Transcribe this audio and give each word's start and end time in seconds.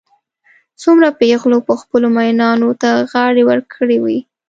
څومره 0.81 1.07
پېغلو 1.19 1.57
به 1.67 1.73
خپلو 1.81 2.07
مئینانو 2.17 2.69
ته 2.81 2.89
غاړې 3.11 3.43
ورکړې 3.49 3.97
وي. 4.03 4.19